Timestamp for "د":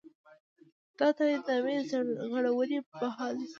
1.11-1.13, 1.79-1.81